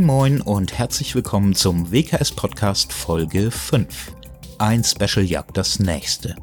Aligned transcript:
Moin 0.00 0.06
Moin 0.06 0.40
und 0.40 0.78
herzlich 0.78 1.14
willkommen 1.14 1.54
zum 1.54 1.92
WKS 1.92 2.32
Podcast 2.32 2.90
Folge 2.90 3.50
5. 3.50 4.14
Ein 4.56 4.82
Special 4.82 5.22
jagt 5.22 5.58
das 5.58 5.78
nächste. 5.78 6.36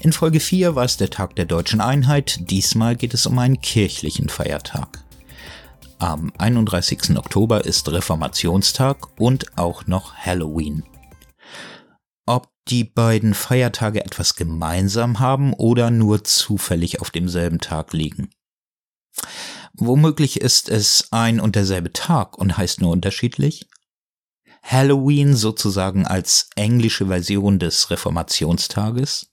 In 0.00 0.12
Folge 0.12 0.40
4 0.40 0.74
war 0.74 0.84
es 0.84 0.98
der 0.98 1.08
Tag 1.08 1.34
der 1.36 1.46
deutschen 1.46 1.80
Einheit, 1.80 2.50
diesmal 2.50 2.94
geht 2.94 3.14
es 3.14 3.24
um 3.24 3.38
einen 3.38 3.62
kirchlichen 3.62 4.28
Feiertag. 4.28 5.02
Am 5.98 6.32
31. 6.36 7.16
Oktober 7.16 7.64
ist 7.64 7.90
Reformationstag 7.90 9.18
und 9.18 9.56
auch 9.56 9.86
noch 9.86 10.14
Halloween. 10.14 10.84
Ob 12.26 12.50
die 12.68 12.84
beiden 12.84 13.32
Feiertage 13.32 14.04
etwas 14.04 14.36
gemeinsam 14.36 15.18
haben 15.18 15.54
oder 15.54 15.90
nur 15.90 16.24
zufällig 16.24 17.00
auf 17.00 17.10
demselben 17.10 17.58
Tag 17.58 17.94
liegen. 17.94 18.28
Womöglich 19.74 20.40
ist 20.40 20.68
es 20.68 21.08
ein 21.10 21.40
und 21.40 21.56
derselbe 21.56 21.92
Tag 21.92 22.36
und 22.38 22.56
heißt 22.56 22.80
nur 22.80 22.90
unterschiedlich. 22.90 23.66
Halloween 24.62 25.34
sozusagen 25.34 26.06
als 26.06 26.50
englische 26.54 27.06
Version 27.06 27.58
des 27.58 27.90
Reformationstages. 27.90 29.30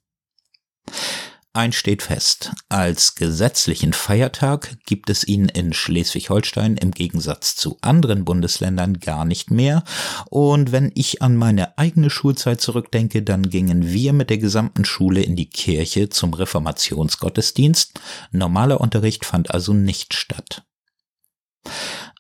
Eins 1.52 1.77
steht 1.77 2.03
fest, 2.03 2.52
als 2.70 3.16
gesetzlichen 3.16 3.92
Feiertag 3.92 4.78
gibt 4.86 5.09
es 5.09 5.23
ihn 5.23 5.45
in 5.50 5.73
Schleswig-Holstein 5.73 6.78
im 6.78 6.91
Gegensatz 6.91 7.56
zu 7.56 7.80
anderen 7.81 8.23
Bundesländern 8.23 9.00
gar 9.00 9.25
nicht 9.25 9.50
mehr. 9.50 9.83
Und 10.30 10.72
wenn 10.72 10.91
ich 10.94 11.23
an 11.23 11.36
meine 11.36 11.75
eigene 11.80 12.11
Schulzeit 12.11 12.61
zurückdenke, 12.61 13.23
dann 13.23 13.50
gingen 13.50 13.91
wir 13.91 14.14
mit 14.14 14.30
der 14.30 14.38
gesamten 14.38 14.86
Schule 14.86 15.23
in 15.23 15.36
die 15.36 15.50
Kirche 15.50 16.09
zum 16.09 16.36
Reformationsgottesdienst. 16.36 18.00
Normaler 18.31 18.80
Unterricht 18.80 19.25
fand 19.25 19.50
also 19.52 19.73
nicht 19.73 20.13
statt. 20.13 20.63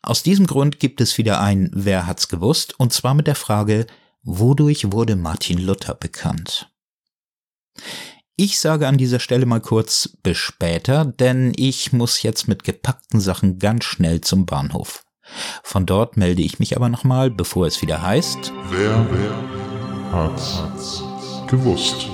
Aus 0.01 0.23
diesem 0.23 0.47
Grund 0.47 0.79
gibt 0.79 1.01
es 1.01 1.19
wieder 1.19 1.39
ein 1.39 1.69
Wer 1.71 2.07
hat's 2.07 2.29
gewusst? 2.29 2.79
Und 2.79 2.93
zwar 2.93 3.13
mit 3.13 3.27
der 3.27 3.35
Frage, 3.35 3.85
wodurch 4.23 4.91
wurde 4.91 5.15
Martin 5.15 5.59
Luther 5.59 5.93
bekannt? 5.93 6.71
Ich 8.41 8.57
sage 8.57 8.87
an 8.87 8.97
dieser 8.97 9.19
Stelle 9.19 9.45
mal 9.45 9.59
kurz 9.59 10.17
bis 10.23 10.37
später, 10.37 11.03
denn 11.03 11.51
ich 11.57 11.91
muss 11.91 12.23
jetzt 12.23 12.47
mit 12.47 12.63
gepackten 12.63 13.19
Sachen 13.19 13.59
ganz 13.59 13.83
schnell 13.83 14.21
zum 14.21 14.45
Bahnhof. 14.45 15.03
Von 15.61 15.85
dort 15.85 16.15
melde 16.15 16.41
ich 16.41 16.57
mich 16.57 16.77
aber 16.77 16.87
nochmal, 16.87 17.31
bevor 17.31 17.67
es 17.67 17.81
wieder 17.81 18.01
heißt. 18.01 18.53
Wer, 18.69 19.05
wer 19.11 20.13
hat's 20.13 21.03
gewusst? 21.49 22.07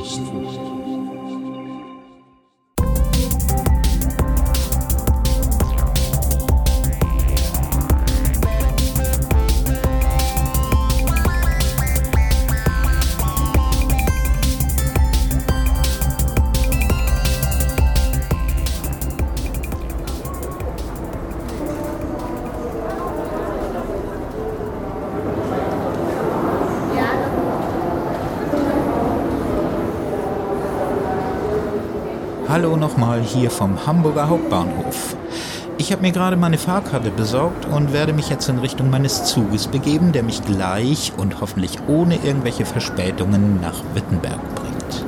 Hallo 32.55 32.77
nochmal 32.77 33.21
hier 33.21 33.51
vom 33.51 33.85
Hamburger 33.85 34.29
Hauptbahnhof. 34.29 35.17
Ich 35.77 35.91
habe 35.91 36.03
mir 36.03 36.13
gerade 36.13 36.38
meine 36.38 36.57
Fahrkarte 36.57 37.11
besorgt 37.11 37.66
und 37.66 37.91
werde 37.91 38.13
mich 38.13 38.29
jetzt 38.29 38.47
in 38.47 38.59
Richtung 38.59 38.89
meines 38.89 39.25
Zuges 39.25 39.67
begeben, 39.67 40.13
der 40.13 40.23
mich 40.23 40.41
gleich 40.41 41.11
und 41.17 41.41
hoffentlich 41.41 41.77
ohne 41.89 42.15
irgendwelche 42.15 42.63
Verspätungen 42.63 43.59
nach 43.59 43.83
Wittenberg 43.94 44.39
bringt. 44.55 45.05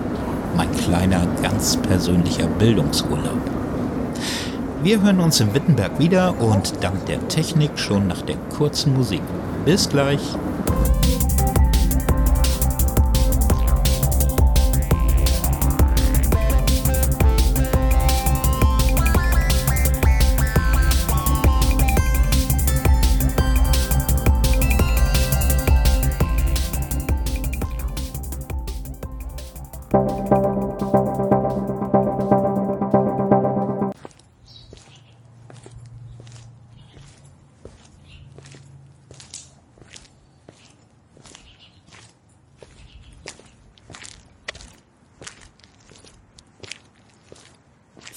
Mein 0.58 0.70
kleiner, 0.76 1.26
ganz 1.42 1.78
persönlicher 1.78 2.48
Bildungsurlaub. 2.48 3.40
Wir 4.84 5.02
hören 5.02 5.22
uns 5.22 5.40
in 5.40 5.54
Wittenberg 5.54 6.00
wieder 6.00 6.34
und 6.42 6.84
dank 6.84 7.06
der 7.06 7.26
Technik 7.30 7.80
schon 7.80 8.08
nach 8.08 8.24
der 8.24 8.36
kurzen 8.58 8.94
Musik. 8.94 9.22
Bis 9.64 9.88
gleich. 9.88 10.20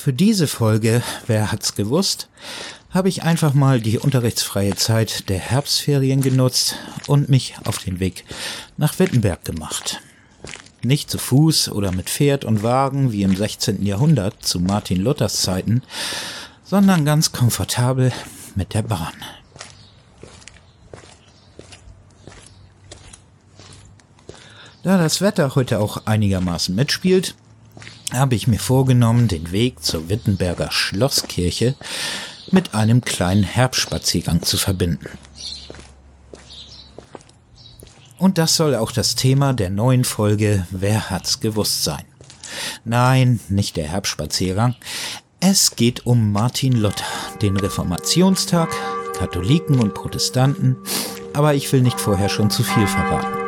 Für 0.01 0.15
diese 0.15 0.49
Folge, 0.49 1.03
wer 1.27 1.53
hat's 1.53 1.75
gewusst, 1.75 2.31
habe 2.91 3.09
ich 3.09 3.23
einfach 3.23 3.55
mal 3.55 3.81
die 3.81 3.99
unterrichtsfreie 3.99 4.75
Zeit 4.75 5.29
der 5.29 5.39
Herbstferien 5.39 6.21
genutzt 6.21 6.75
und 7.07 7.29
mich 7.29 7.55
auf 7.65 7.79
den 7.79 8.01
Weg 8.01 8.25
nach 8.77 8.99
Wittenberg 8.99 9.45
gemacht. 9.45 10.01
Nicht 10.83 11.11
zu 11.11 11.19
Fuß 11.19 11.71
oder 11.73 11.93
mit 11.93 12.09
Pferd 12.09 12.45
und 12.45 12.63
Wagen 12.63 13.13
wie 13.13 13.23
im 13.23 13.37
16. 13.37 13.85
Jahrhundert 13.85 14.43
zu 14.43 14.61
Martin 14.61 15.01
Luthers 15.01 15.43
Zeiten, 15.43 15.83
sondern 16.65 17.05
ganz 17.05 17.33
komfortabel 17.33 18.13
mit 18.55 18.73
der 18.73 18.83
Bahn. 18.83 19.13
Da 24.83 24.97
das 24.97 25.21
Wetter 25.21 25.55
heute 25.55 25.79
auch 25.79 26.07
einigermaßen 26.07 26.75
mitspielt, 26.75 27.35
habe 28.13 28.35
ich 28.35 28.47
mir 28.47 28.59
vorgenommen, 28.59 29.29
den 29.29 29.53
Weg 29.53 29.85
zur 29.85 30.09
Wittenberger 30.09 30.73
Schlosskirche 30.73 31.75
mit 32.51 32.75
einem 32.75 33.03
kleinen 33.03 33.43
Herbstspaziergang 33.43 34.43
zu 34.43 34.57
verbinden. 34.57 35.07
Und 38.21 38.37
das 38.37 38.55
soll 38.55 38.75
auch 38.75 38.93
das 38.93 39.15
Thema 39.15 39.55
der 39.55 39.71
neuen 39.71 40.05
Folge 40.05 40.67
Wer 40.71 41.09
hat's 41.09 41.41
gewusst 41.41 41.85
sein? 41.85 42.05
Nein, 42.85 43.41
nicht 43.49 43.79
der 43.79 43.89
Herbstspaziergang. 43.89 44.77
Es 45.41 45.75
geht 45.75 46.05
um 46.05 46.31
Martin 46.31 46.75
Luther, 46.75 47.07
den 47.41 47.57
Reformationstag, 47.57 48.69
Katholiken 49.19 49.81
und 49.81 49.95
Protestanten, 49.95 50.77
aber 51.33 51.55
ich 51.55 51.73
will 51.73 51.81
nicht 51.81 51.99
vorher 51.99 52.29
schon 52.29 52.51
zu 52.51 52.63
viel 52.63 52.87
verraten. 52.87 53.41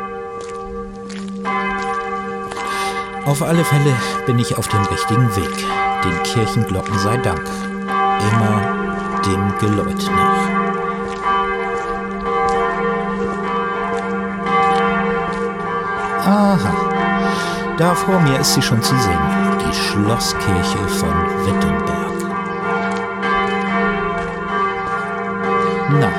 Auf 3.25 3.43
alle 3.43 3.63
Fälle 3.63 3.95
bin 4.25 4.39
ich 4.39 4.57
auf 4.57 4.67
dem 4.69 4.81
richtigen 4.85 5.35
Weg. 5.35 5.55
Den 6.03 6.23
Kirchenglocken 6.23 6.97
sei 6.97 7.17
Dank. 7.17 7.47
Immer 8.31 9.21
dem 9.23 9.57
Geläut 9.59 10.03
nach. 10.07 10.62
Aha, 16.35 16.73
da 17.77 17.93
vor 17.93 18.19
mir 18.21 18.39
ist 18.39 18.55
sie 18.55 18.61
schon 18.63 18.81
zu 18.81 18.95
sehen. 18.97 19.19
Die 19.59 19.75
Schlosskirche 19.75 20.79
von 20.87 21.13
Wittenberg. 21.45 22.13
Na, 25.91 26.09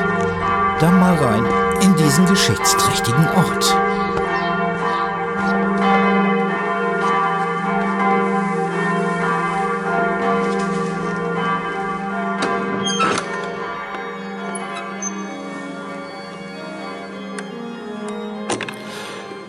dann 0.79 1.01
mal 1.01 1.15
rein 1.17 1.45
in 1.81 1.97
diesen 1.97 2.27
geschichtsträchtigen 2.27 3.27
Ort. 3.35 3.77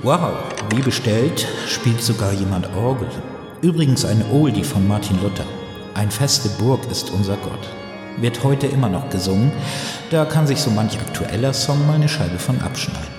Wow, 0.01 0.44
wie 0.75 0.81
bestellt, 0.81 1.47
spielt 1.67 2.01
sogar 2.01 2.33
jemand 2.33 2.67
Orgel. 2.75 3.07
Übrigens 3.61 4.05
eine 4.05 4.25
Oldie 4.31 4.63
von 4.63 4.87
Martin 4.87 5.21
Luther. 5.21 5.45
Ein 5.93 6.11
feste 6.11 6.49
Burg 6.49 6.81
ist 6.91 7.11
unser 7.11 7.37
Gott. 7.37 7.69
Wird 8.17 8.43
heute 8.43 8.67
immer 8.67 8.89
noch 8.89 9.09
gesungen, 9.09 9.51
da 10.09 10.25
kann 10.25 10.47
sich 10.47 10.59
so 10.59 10.71
manch 10.71 10.99
aktueller 10.99 11.53
Song 11.53 11.85
mal 11.87 11.95
eine 11.95 12.09
Scheibe 12.09 12.39
von 12.39 12.61
abschneiden. 12.61 13.14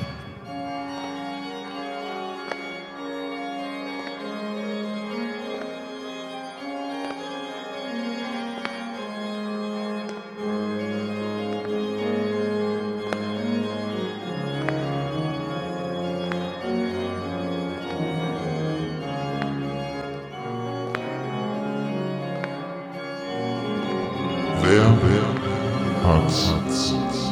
Wer 24.77 26.11
hat's 26.11 26.53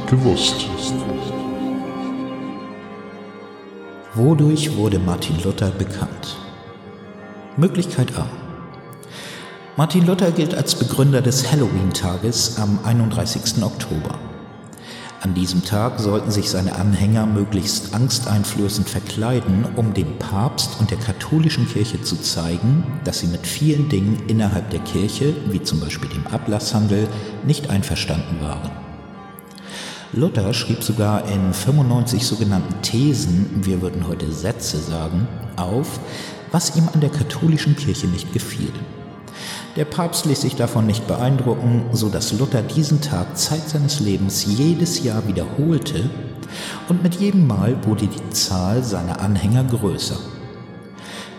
gewusst? 0.08 0.66
Wodurch 4.14 4.76
wurde 4.76 4.98
Martin 4.98 5.36
Luther 5.42 5.70
bekannt? 5.70 6.36
Möglichkeit 7.56 8.16
A. 8.16 8.26
Martin 9.76 10.06
Luther 10.06 10.30
gilt 10.30 10.54
als 10.54 10.74
Begründer 10.76 11.20
des 11.20 11.50
Halloween-Tages 11.50 12.58
am 12.58 12.78
31. 12.84 13.62
Oktober. 13.62 14.18
An 15.24 15.32
diesem 15.32 15.64
Tag 15.64 16.00
sollten 16.00 16.30
sich 16.30 16.50
seine 16.50 16.76
Anhänger 16.76 17.24
möglichst 17.24 17.94
angsteinflößend 17.94 18.90
verkleiden, 18.90 19.64
um 19.74 19.94
dem 19.94 20.18
Papst 20.18 20.78
und 20.78 20.90
der 20.90 20.98
katholischen 20.98 21.66
Kirche 21.66 22.02
zu 22.02 22.20
zeigen, 22.20 22.84
dass 23.04 23.20
sie 23.20 23.28
mit 23.28 23.46
vielen 23.46 23.88
Dingen 23.88 24.22
innerhalb 24.26 24.68
der 24.68 24.80
Kirche, 24.80 25.34
wie 25.46 25.62
zum 25.62 25.80
Beispiel 25.80 26.10
dem 26.10 26.26
Ablasshandel, 26.26 27.08
nicht 27.46 27.70
einverstanden 27.70 28.42
waren. 28.42 28.70
Luther 30.12 30.52
schrieb 30.52 30.82
sogar 30.82 31.26
in 31.30 31.54
95 31.54 32.26
sogenannten 32.26 32.82
Thesen, 32.82 33.46
wir 33.64 33.80
würden 33.80 34.06
heute 34.06 34.30
Sätze 34.30 34.76
sagen, 34.76 35.26
auf, 35.56 36.00
was 36.52 36.76
ihm 36.76 36.86
an 36.92 37.00
der 37.00 37.08
katholischen 37.08 37.76
Kirche 37.76 38.08
nicht 38.08 38.30
gefiel. 38.34 38.72
Der 39.76 39.84
Papst 39.84 40.24
ließ 40.24 40.40
sich 40.40 40.54
davon 40.54 40.86
nicht 40.86 41.08
beeindrucken, 41.08 41.86
so 41.92 42.08
dass 42.08 42.32
Luther 42.32 42.62
diesen 42.62 43.00
Tag 43.00 43.36
Zeit 43.36 43.68
seines 43.68 43.98
Lebens 43.98 44.46
jedes 44.46 45.02
Jahr 45.02 45.26
wiederholte 45.26 46.08
und 46.88 47.02
mit 47.02 47.16
jedem 47.16 47.48
Mal 47.48 47.76
wurde 47.84 48.06
die 48.06 48.30
Zahl 48.30 48.84
seiner 48.84 49.20
Anhänger 49.20 49.64
größer. 49.64 50.16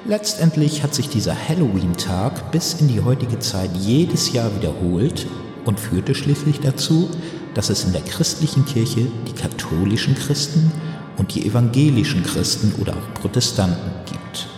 Letztendlich 0.06 0.84
hat 0.84 0.94
sich 0.94 1.08
dieser 1.08 1.34
Halloween-Tag 1.34 2.52
bis 2.52 2.74
in 2.74 2.90
die 2.90 3.02
heutige 3.02 3.40
Zeit 3.40 3.72
jedes 3.78 4.34
Jahr 4.34 4.54
wiederholt 4.54 5.28
und 5.64 5.80
führte 5.80 6.14
schließlich 6.14 6.60
dazu, 6.60 7.10
dass 7.54 7.70
es 7.70 7.86
in 7.86 7.94
der 7.94 8.02
christlichen 8.02 8.66
Kirche 8.66 9.08
die 9.28 9.34
katholischen 9.34 10.14
Christen 10.14 10.74
und 11.16 11.34
die 11.34 11.48
evangelischen 11.48 12.24
Christen 12.24 12.76
oder 12.82 12.94
auch 12.94 13.22
Protestanten 13.22 13.92
gibt. 14.06 14.55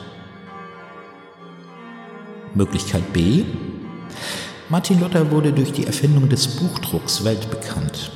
Möglichkeit 2.58 3.14
B. 3.14 3.46
Martin 4.70 5.00
Luther 5.00 5.32
wurde 5.32 5.54
durch 5.54 5.72
die 5.72 5.86
Erfindung 5.86 6.28
des 6.28 6.48
Buchdrucks 6.48 7.24
weltbekannt. 7.24 8.12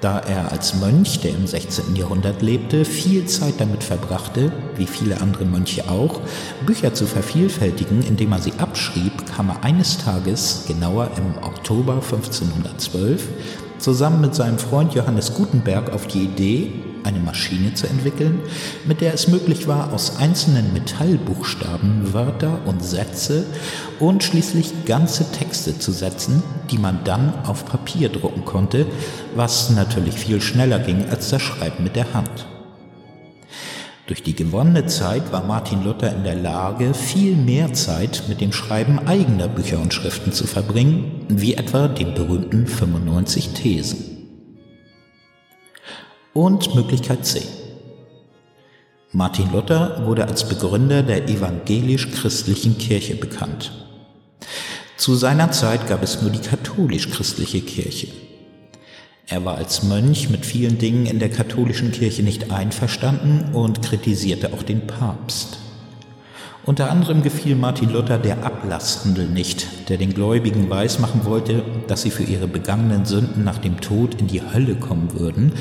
Da 0.00 0.18
er 0.18 0.52
als 0.52 0.74
Mönch, 0.74 1.20
der 1.20 1.30
im 1.30 1.46
16. 1.46 1.96
Jahrhundert 1.96 2.42
lebte, 2.42 2.84
viel 2.84 3.24
Zeit 3.26 3.54
damit 3.58 3.84
verbrachte, 3.84 4.52
wie 4.76 4.86
viele 4.86 5.20
andere 5.20 5.44
Mönche 5.44 5.88
auch, 5.88 6.20
Bücher 6.66 6.92
zu 6.92 7.06
vervielfältigen, 7.06 8.02
indem 8.02 8.32
er 8.32 8.40
sie 8.40 8.52
abschrieb, 8.58 9.12
kam 9.34 9.48
er 9.48 9.64
eines 9.64 9.96
Tages, 9.98 10.64
genauer 10.66 11.10
im 11.16 11.42
Oktober 11.42 11.94
1512, 11.94 13.28
zusammen 13.78 14.20
mit 14.20 14.34
seinem 14.34 14.58
Freund 14.58 14.94
Johannes 14.94 15.32
Gutenberg 15.32 15.90
auf 15.92 16.06
die 16.06 16.24
Idee, 16.24 16.72
eine 17.04 17.20
Maschine 17.20 17.74
zu 17.74 17.86
entwickeln, 17.86 18.40
mit 18.86 19.00
der 19.00 19.14
es 19.14 19.28
möglich 19.28 19.68
war, 19.68 19.92
aus 19.92 20.16
einzelnen 20.16 20.72
Metallbuchstaben 20.72 22.12
Wörter 22.12 22.60
und 22.66 22.82
Sätze 22.82 23.46
und 24.00 24.24
schließlich 24.24 24.84
ganze 24.84 25.30
Texte 25.30 25.78
zu 25.78 25.92
setzen, 25.92 26.42
die 26.70 26.78
man 26.78 27.04
dann 27.04 27.32
auf 27.44 27.66
Papier 27.66 28.08
drucken 28.08 28.44
konnte, 28.44 28.86
was 29.34 29.70
natürlich 29.70 30.14
viel 30.14 30.40
schneller 30.40 30.78
ging 30.78 31.04
als 31.10 31.30
das 31.30 31.42
Schreiben 31.42 31.84
mit 31.84 31.96
der 31.96 32.12
Hand. 32.14 32.46
Durch 34.06 34.22
die 34.22 34.36
gewonnene 34.36 34.84
Zeit 34.84 35.32
war 35.32 35.44
Martin 35.44 35.82
Luther 35.82 36.14
in 36.14 36.24
der 36.24 36.34
Lage, 36.34 36.92
viel 36.92 37.34
mehr 37.36 37.72
Zeit 37.72 38.24
mit 38.28 38.42
dem 38.42 38.52
Schreiben 38.52 38.98
eigener 39.06 39.48
Bücher 39.48 39.80
und 39.80 39.94
Schriften 39.94 40.30
zu 40.30 40.46
verbringen, 40.46 41.24
wie 41.28 41.54
etwa 41.54 41.88
den 41.88 42.12
berühmten 42.12 42.66
95 42.66 43.50
Thesen. 43.54 44.13
Und 46.34 46.74
Möglichkeit 46.74 47.24
C. 47.24 47.42
Martin 49.12 49.52
Luther 49.52 50.04
wurde 50.04 50.26
als 50.26 50.48
Begründer 50.48 51.04
der 51.04 51.28
evangelisch-christlichen 51.28 52.76
Kirche 52.76 53.14
bekannt. 53.14 53.70
Zu 54.96 55.14
seiner 55.14 55.52
Zeit 55.52 55.86
gab 55.86 56.02
es 56.02 56.22
nur 56.22 56.32
die 56.32 56.40
katholisch-christliche 56.40 57.60
Kirche. 57.60 58.08
Er 59.28 59.44
war 59.44 59.56
als 59.58 59.84
Mönch 59.84 60.28
mit 60.28 60.44
vielen 60.44 60.78
Dingen 60.78 61.06
in 61.06 61.20
der 61.20 61.30
katholischen 61.30 61.92
Kirche 61.92 62.24
nicht 62.24 62.50
einverstanden 62.50 63.54
und 63.54 63.82
kritisierte 63.82 64.52
auch 64.52 64.64
den 64.64 64.88
Papst. 64.88 65.58
Unter 66.66 66.90
anderem 66.90 67.22
gefiel 67.22 67.56
Martin 67.56 67.90
Luther 67.90 68.16
der 68.16 68.42
Ablasshandel 68.42 69.26
nicht, 69.26 69.88
der 69.90 69.98
den 69.98 70.14
Gläubigen 70.14 70.70
weismachen 70.70 71.26
wollte, 71.26 71.62
dass 71.88 72.02
sie 72.02 72.10
für 72.10 72.22
ihre 72.22 72.48
begangenen 72.48 73.04
Sünden 73.04 73.44
nach 73.44 73.58
dem 73.58 73.82
Tod 73.82 74.14
in 74.14 74.28
die 74.28 74.40
Hölle 74.40 74.74
kommen 74.74 75.12
würden, 75.12 75.52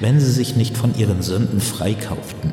wenn 0.00 0.18
sie 0.18 0.32
sich 0.32 0.56
nicht 0.56 0.76
von 0.76 0.96
ihren 0.98 1.22
Sünden 1.22 1.60
freikauften. 1.60 2.52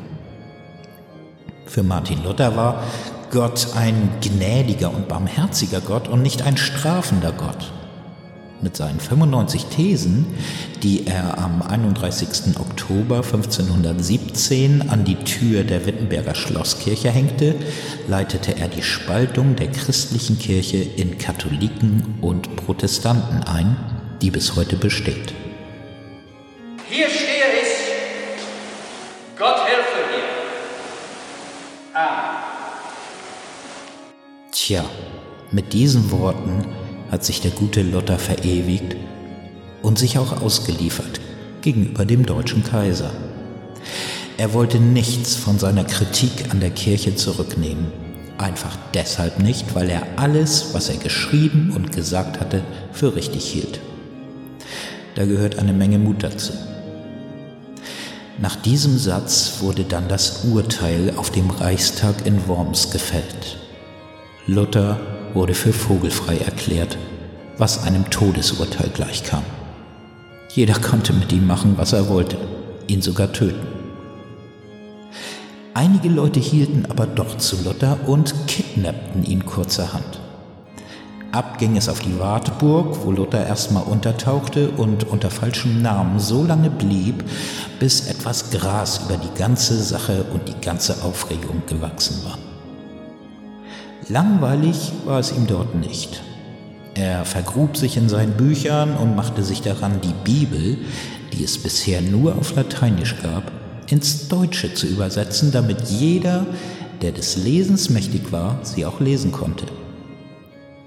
Für 1.66 1.82
Martin 1.82 2.22
Luther 2.22 2.54
war 2.54 2.84
Gott 3.32 3.68
ein 3.74 4.10
gnädiger 4.20 4.94
und 4.94 5.08
barmherziger 5.08 5.80
Gott 5.80 6.06
und 6.06 6.22
nicht 6.22 6.42
ein 6.42 6.56
strafender 6.56 7.32
Gott 7.32 7.72
mit 8.62 8.76
seinen 8.76 9.00
95 9.00 9.66
Thesen, 9.66 10.26
die 10.82 11.06
er 11.06 11.38
am 11.38 11.62
31. 11.62 12.58
Oktober 12.58 13.16
1517 13.16 14.88
an 14.88 15.04
die 15.04 15.16
Tür 15.16 15.64
der 15.64 15.86
Wittenberger 15.86 16.34
Schlosskirche 16.34 17.10
hängte, 17.10 17.54
leitete 18.08 18.56
er 18.56 18.68
die 18.68 18.82
Spaltung 18.82 19.56
der 19.56 19.70
christlichen 19.70 20.38
Kirche 20.38 20.78
in 20.78 21.18
Katholiken 21.18 22.16
und 22.20 22.56
Protestanten 22.56 23.42
ein, 23.44 23.76
die 24.22 24.30
bis 24.30 24.56
heute 24.56 24.76
besteht. 24.76 25.34
Hier 26.88 27.08
stehe 27.08 27.46
ich. 27.62 29.38
Gott 29.38 29.58
helfe 29.66 29.98
dir. 30.12 30.24
Amen. 31.94 32.36
Tja, 34.52 34.84
mit 35.52 35.72
diesen 35.72 36.10
Worten 36.10 36.64
hat 37.10 37.24
sich 37.24 37.40
der 37.40 37.50
gute 37.50 37.82
Luther 37.82 38.18
verewigt 38.18 38.96
und 39.82 39.98
sich 39.98 40.18
auch 40.18 40.42
ausgeliefert 40.42 41.20
gegenüber 41.62 42.04
dem 42.04 42.26
deutschen 42.26 42.64
Kaiser. 42.64 43.10
Er 44.38 44.52
wollte 44.52 44.78
nichts 44.78 45.34
von 45.36 45.58
seiner 45.58 45.84
Kritik 45.84 46.50
an 46.50 46.60
der 46.60 46.70
Kirche 46.70 47.14
zurücknehmen, 47.14 47.86
einfach 48.38 48.76
deshalb 48.92 49.38
nicht, 49.38 49.74
weil 49.74 49.88
er 49.88 50.02
alles, 50.16 50.74
was 50.74 50.88
er 50.88 50.96
geschrieben 50.96 51.72
und 51.74 51.92
gesagt 51.92 52.40
hatte, 52.40 52.62
für 52.92 53.16
richtig 53.16 53.46
hielt. 53.46 53.80
Da 55.14 55.24
gehört 55.24 55.58
eine 55.58 55.72
Menge 55.72 55.98
Mut 55.98 56.22
dazu. 56.22 56.52
Nach 58.38 58.56
diesem 58.56 58.98
Satz 58.98 59.54
wurde 59.60 59.84
dann 59.84 60.08
das 60.08 60.44
Urteil 60.44 61.14
auf 61.16 61.30
dem 61.30 61.48
Reichstag 61.48 62.26
in 62.26 62.46
Worms 62.46 62.90
gefällt. 62.90 63.56
Luther 64.46 65.00
wurde 65.36 65.52
für 65.52 65.74
vogelfrei 65.74 66.38
erklärt, 66.38 66.96
was 67.58 67.84
einem 67.84 68.08
Todesurteil 68.08 68.88
gleichkam. 68.88 69.44
Jeder 70.54 70.78
konnte 70.78 71.12
mit 71.12 71.30
ihm 71.30 71.46
machen, 71.46 71.74
was 71.76 71.92
er 71.92 72.08
wollte, 72.08 72.38
ihn 72.86 73.02
sogar 73.02 73.32
töten. 73.32 73.66
Einige 75.74 76.08
Leute 76.08 76.40
hielten 76.40 76.86
aber 76.88 77.06
doch 77.06 77.36
zu 77.36 77.62
Luther 77.62 77.98
und 78.06 78.34
kidnappten 78.46 79.24
ihn 79.24 79.44
kurzerhand. 79.44 80.20
Ab 81.32 81.58
ging 81.58 81.76
es 81.76 81.90
auf 81.90 82.00
die 82.00 82.18
Wartburg, 82.18 83.04
wo 83.04 83.12
Luther 83.12 83.46
erstmal 83.46 83.82
untertauchte 83.82 84.70
und 84.70 85.04
unter 85.04 85.30
falschem 85.30 85.82
Namen 85.82 86.18
so 86.18 86.44
lange 86.44 86.70
blieb, 86.70 87.22
bis 87.78 88.08
etwas 88.08 88.50
Gras 88.52 89.02
über 89.04 89.18
die 89.18 89.38
ganze 89.38 89.76
Sache 89.82 90.24
und 90.32 90.48
die 90.48 90.58
ganze 90.64 91.04
Aufregung 91.04 91.62
gewachsen 91.66 92.24
war. 92.24 92.38
Langweilig 94.08 94.92
war 95.04 95.18
es 95.18 95.32
ihm 95.32 95.48
dort 95.48 95.74
nicht. 95.74 96.22
Er 96.94 97.24
vergrub 97.24 97.76
sich 97.76 97.96
in 97.96 98.08
seinen 98.08 98.34
Büchern 98.34 98.96
und 98.96 99.16
machte 99.16 99.42
sich 99.42 99.62
daran, 99.62 100.00
die 100.00 100.14
Bibel, 100.22 100.78
die 101.32 101.42
es 101.42 101.58
bisher 101.58 102.00
nur 102.00 102.36
auf 102.36 102.54
Lateinisch 102.54 103.16
gab, 103.20 103.50
ins 103.90 104.28
Deutsche 104.28 104.72
zu 104.74 104.86
übersetzen, 104.86 105.50
damit 105.50 105.88
jeder, 105.88 106.46
der 107.02 107.10
des 107.10 107.36
Lesens 107.36 107.90
mächtig 107.90 108.30
war, 108.30 108.60
sie 108.62 108.86
auch 108.86 109.00
lesen 109.00 109.32
konnte. 109.32 109.66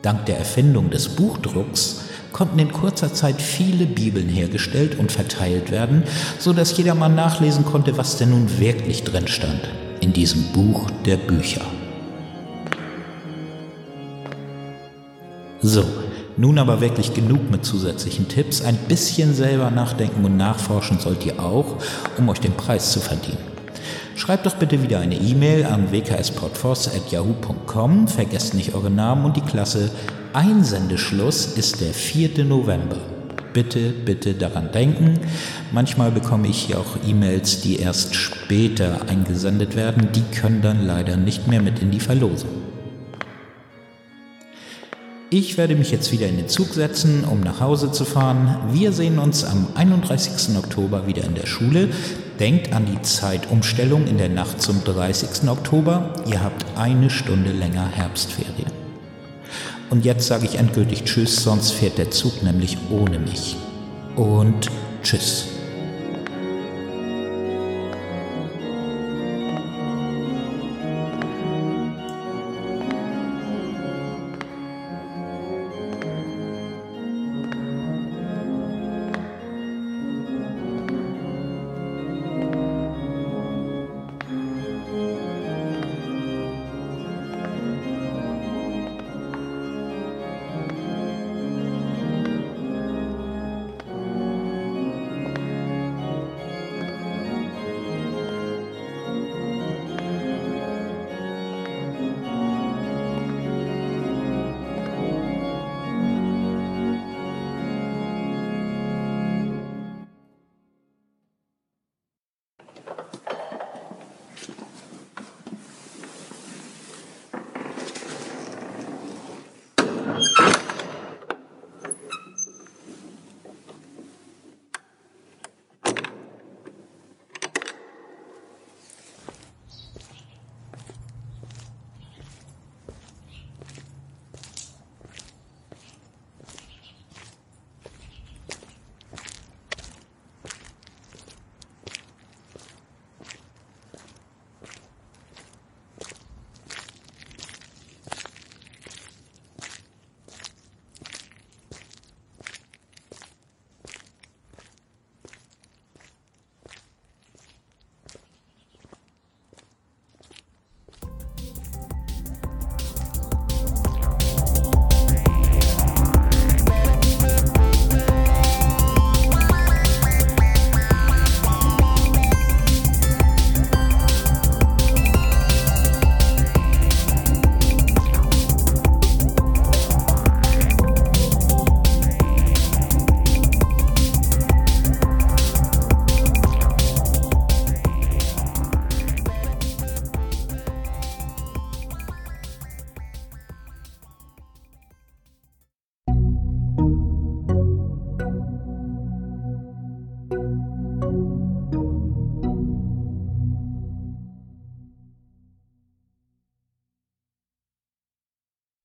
Dank 0.02 0.26
der 0.28 0.38
Erfindung 0.38 0.90
des 0.90 1.10
Buchdrucks 1.10 2.04
konnten 2.32 2.60
in 2.60 2.72
kurzer 2.72 3.14
Zeit 3.14 3.42
viele 3.42 3.86
Bibeln 3.86 4.30
hergestellt 4.30 4.98
und 4.98 5.12
verteilt 5.12 5.72
werden, 5.72 6.04
so 6.38 6.54
dass 6.54 6.78
jedermann 6.78 7.16
nachlesen 7.16 7.66
konnte, 7.66 7.98
was 7.98 8.16
denn 8.16 8.30
nun 8.30 8.60
wirklich 8.60 9.04
drin 9.04 9.28
stand 9.28 9.60
in 10.00 10.14
diesem 10.14 10.42
Buch 10.54 10.90
der 11.06 11.18
Bücher. 11.18 11.66
So, 15.62 15.84
nun 16.38 16.58
aber 16.58 16.80
wirklich 16.80 17.14
genug 17.14 17.52
mit 17.52 17.66
zusätzlichen 17.66 18.30
Tipps. 18.30 18.62
Ein 18.62 18.78
bisschen 18.88 19.34
selber 19.34 19.72
nachdenken 19.72 20.24
und 20.24 20.38
nachforschen 20.38 21.00
sollt 21.00 21.26
ihr 21.26 21.38
auch, 21.40 21.76
um 22.18 22.30
euch 22.30 22.40
den 22.40 22.54
Preis 22.54 22.94
zu 22.94 23.02
verdienen. 23.02 23.50
Schreibt 24.16 24.46
doch 24.46 24.56
bitte 24.56 24.82
wieder 24.82 25.00
eine 25.00 25.16
E-Mail 25.16 25.66
an 25.66 25.92
wkspodforce.yahoo.com. 25.92 28.08
Vergesst 28.08 28.54
nicht 28.54 28.74
eure 28.74 28.90
Namen 28.90 29.26
und 29.26 29.36
die 29.36 29.42
Klasse. 29.42 29.92
Einsendeschluss 30.32 31.58
ist 31.58 31.82
der 31.82 31.94
4. 31.94 32.46
November. 32.46 32.96
bitte, 33.52 33.90
bitte 33.90 34.36
daran 34.36 34.72
denken. 34.72 35.20
Manchmal 35.72 36.12
bekomme 36.12 36.48
ich 36.48 36.58
hier 36.58 36.80
auch 36.80 36.98
E-Mails, 37.06 37.62
die 37.62 37.80
erst 37.80 38.16
später 38.16 39.10
eingesendet 39.10 39.76
werden. 39.76 40.10
Die 40.14 40.24
können 40.38 40.62
dann 40.62 40.86
leider 40.86 41.18
nicht 41.18 41.48
mehr 41.48 41.62
mit 41.62 41.80
in 41.80 41.92
die 41.92 42.00
Verlosung. 42.00 42.69
Ich 45.32 45.60
werde 45.60 45.76
mich 45.76 45.92
jetzt 45.92 46.12
wieder 46.12 46.28
in 46.28 46.38
den 46.38 46.48
Zug 46.48 46.74
setzen, 46.74 47.24
um 47.24 47.42
nach 47.42 47.60
Hause 47.60 47.92
zu 47.92 48.04
fahren. 48.04 48.58
Wir 48.72 48.92
sehen 48.92 49.20
uns 49.20 49.44
am 49.44 49.68
31. 49.76 50.58
Oktober 50.58 51.06
wieder 51.06 51.24
in 51.24 51.36
der 51.36 51.46
Schule. 51.46 51.90
Denkt 52.40 52.74
an 52.74 52.88
die 52.88 53.00
Zeitumstellung 53.04 54.08
in 54.08 54.18
der 54.18 54.30
Nacht 54.30 54.60
zum 54.60 54.84
30. 54.84 55.48
Oktober. 55.48 56.16
Ihr 56.26 56.42
habt 56.42 56.66
eine 56.76 57.12
Stunde 57.12 57.52
länger 57.52 57.88
Herbstferien. 57.88 58.72
Und 59.92 60.04
jetzt 60.04 60.26
sage 60.26 60.46
ich 60.46 60.56
endgültig 60.56 61.04
Tschüss, 61.04 61.44
sonst 61.44 61.74
fährt 61.74 62.00
der 62.00 62.10
Zug 62.10 62.42
nämlich 62.42 62.80
ohne 62.90 63.20
mich. 63.20 63.56
Und 64.16 64.72
Tschüss. 65.04 65.49